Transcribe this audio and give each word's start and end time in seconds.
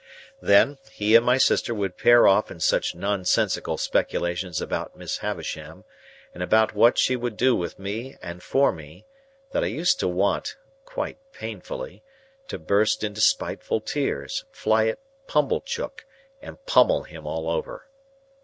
Then, 0.41 0.79
he 0.91 1.15
and 1.15 1.23
my 1.23 1.37
sister 1.37 1.75
would 1.75 1.95
pair 1.95 2.27
off 2.27 2.49
in 2.49 2.59
such 2.59 2.95
nonsensical 2.95 3.77
speculations 3.77 4.59
about 4.59 4.97
Miss 4.97 5.19
Havisham, 5.19 5.83
and 6.33 6.41
about 6.41 6.73
what 6.73 6.97
she 6.97 7.15
would 7.15 7.37
do 7.37 7.55
with 7.55 7.77
me 7.77 8.17
and 8.19 8.41
for 8.41 8.71
me, 8.71 9.05
that 9.51 9.63
I 9.63 9.67
used 9.67 9.99
to 9.99 10.07
want—quite 10.07 11.19
painfully—to 11.33 12.57
burst 12.57 13.03
into 13.03 13.21
spiteful 13.21 13.79
tears, 13.79 14.43
fly 14.51 14.87
at 14.87 14.97
Pumblechook, 15.27 16.03
and 16.41 16.65
pummel 16.65 17.03
him 17.03 17.27
all 17.27 17.47
over. 17.47 17.87